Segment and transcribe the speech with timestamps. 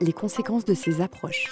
[0.00, 1.46] les conséquences de ces approches.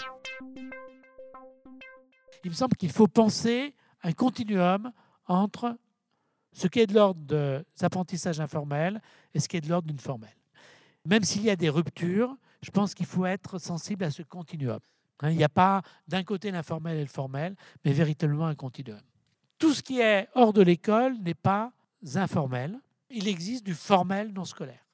[2.44, 4.92] Il me semble qu'il faut penser un continuum
[5.26, 5.76] entre
[6.52, 9.02] ce qui est de l'ordre des apprentissages informels
[9.34, 10.36] et ce qui est de l'ordre d'une formelle.
[11.04, 14.80] Même s'il y a des ruptures, je pense qu'il faut être sensible à ce continuum.
[15.20, 17.54] Hein, il n'y a pas d'un côté l'informel et le formel,
[17.84, 19.00] mais véritablement un continuum.
[19.58, 21.72] Tout ce qui est hors de l'école n'est pas
[22.14, 22.78] informel.
[23.10, 24.87] Il existe du formel non scolaire.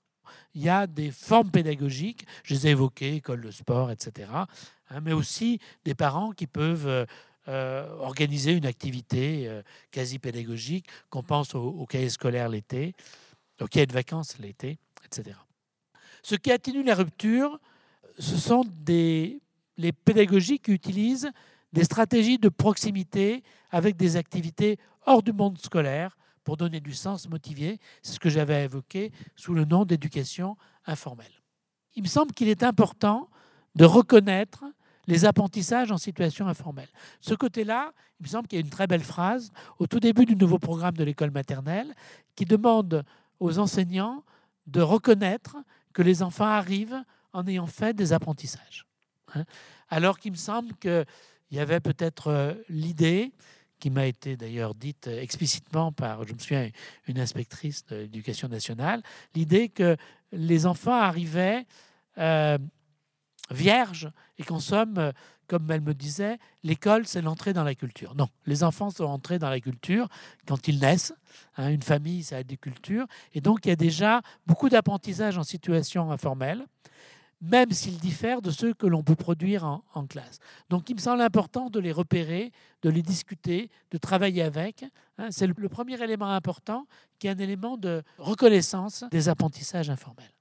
[0.54, 5.00] Il y a des formes pédagogiques, je les ai évoquées, école de sport, etc., hein,
[5.02, 7.04] mais aussi des parents qui peuvent euh,
[7.48, 12.94] euh, organiser une activité euh, quasi pédagogique, qu'on pense au, cahier scolaire l'été,
[13.60, 15.36] au cahier de vacances l'été, etc.
[16.22, 17.60] Ce qui atténue la rupture,
[18.18, 21.30] ce sont les pédagogies qui utilisent
[21.72, 27.28] des stratégies de proximité avec des activités hors du monde scolaire pour donner du sens
[27.28, 27.80] motivé.
[28.02, 31.32] C'est ce que j'avais évoqué sous le nom d'éducation informelle.
[31.96, 33.28] Il me semble qu'il est important
[33.74, 34.64] de reconnaître
[35.06, 36.88] les apprentissages en situation informelle.
[37.20, 40.24] Ce côté-là, il me semble qu'il y a une très belle phrase au tout début
[40.24, 41.94] du nouveau programme de l'école maternelle
[42.36, 43.04] qui demande
[43.40, 44.24] aux enseignants
[44.66, 45.56] de reconnaître
[45.92, 48.86] que les enfants arrivent en ayant fait des apprentissages.
[49.34, 49.44] Hein.
[49.88, 51.04] Alors qu'il me semble qu'il
[51.50, 53.32] y avait peut-être euh, l'idée,
[53.84, 56.70] qui m'a été d'ailleurs dite explicitement par, je me souviens,
[57.06, 59.02] une inspectrice de l'éducation nationale,
[59.34, 59.98] l'idée que
[60.32, 61.66] les enfants arrivaient
[62.16, 62.56] euh,
[63.50, 65.12] vierges et qu'en somme,
[65.48, 68.14] comme elle me disait, l'école, c'est l'entrée dans la culture.
[68.14, 70.08] Non, les enfants sont entrés dans la culture
[70.46, 71.12] quand ils naissent.
[71.58, 73.06] Hein, une famille, ça a des cultures.
[73.34, 76.64] Et donc, il y a déjà beaucoup d'apprentissage en situation informelle
[77.44, 80.38] même s'ils diffèrent de ceux que l'on peut produire en, classe.
[80.70, 84.84] Donc il me semble important de les repérer, de les discuter, de travailler avec.
[85.18, 85.28] Hein.
[85.30, 86.86] C'est le, premier élément important
[87.18, 90.32] qui est un élément de reconnaissance des apprentissages informels.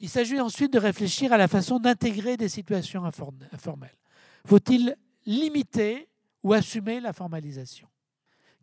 [0.00, 3.96] Il s'agit ensuite de réfléchir à la façon d'intégrer des situations informelles.
[4.46, 6.08] Faut-il limiter
[6.42, 7.86] ou assumer la formalisation?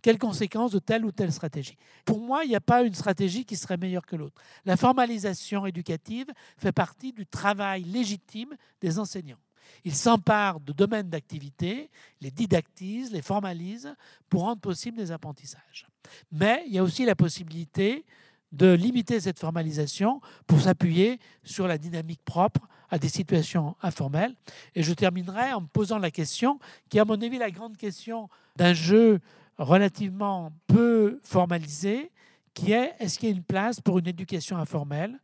[0.02, 1.78] Quelles conséquences de telle ou telle stratégie.
[2.06, 4.42] Pour moi, il n'y a pas une stratégie qui serait meilleure que l'autre.
[4.66, 6.28] La formalisation éducative
[6.58, 9.40] fait partie du travail légitime des enseignants.
[9.84, 11.90] Ils s'emparent de domaines d'activité,
[12.22, 13.94] les didactisent, les formalisent
[14.30, 15.88] pour rendre possible des apprentissages.
[16.32, 18.06] Mais il y a aussi la possibilité
[18.54, 24.36] de limiter cette formalisation pour s'appuyer sur la dynamique propre à des situations informelles.
[24.74, 26.60] Et je terminerai en me posant la question,
[26.90, 29.20] qui est à mon avis la grande question d'un jeu
[29.58, 32.12] relativement peu formalisé,
[32.54, 35.20] qui est est-ce qu'il y a une place pour une éducation informelle?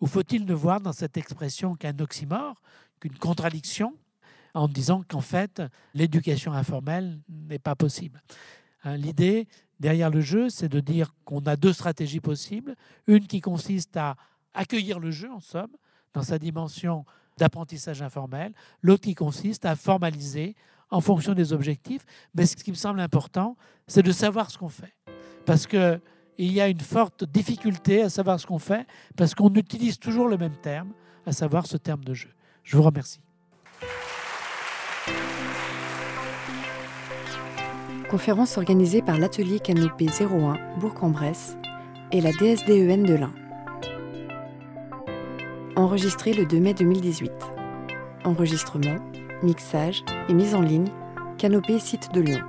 [0.00, 2.62] Ou faut-il ne voir dans cette expression qu'un oxymore,
[3.00, 3.94] qu'une contradiction,
[4.54, 5.62] en disant qu'en fait,
[5.94, 8.22] l'éducation informelle n'est pas possible?
[8.84, 9.46] Hein, L'idée
[9.78, 12.76] derrière le jeu, c'est de dire qu'on a deux stratégies possibles.
[13.06, 14.16] Une qui consiste à
[14.54, 15.70] accueillir le jeu, en somme,
[16.12, 17.04] dans sa dimension
[17.38, 18.52] d'apprentissage informel.
[18.82, 20.54] L'autre qui consiste à formaliser
[20.90, 22.04] en fonction des objectifs.
[22.34, 23.56] Mais ce qui me semble important,
[23.86, 24.94] c'est de savoir ce qu'on fait.
[25.46, 26.00] Parce qu'il
[26.38, 28.86] y a une forte difficulté à savoir ce qu'on fait,
[29.16, 30.92] parce qu'on utilise toujours le même terme,
[31.26, 32.30] à savoir ce terme de jeu.
[32.62, 33.20] Je vous remercie.
[38.10, 41.56] Conférence organisée par l'atelier Canopée 01 Bourg-en-Bresse
[42.10, 43.32] et la DSDEN de l'Ain.
[45.76, 47.30] Enregistré le 2 mai 2018.
[48.24, 48.96] Enregistrement
[49.42, 50.88] mixage et mise en ligne,
[51.38, 52.40] Canopée Site de Lyon.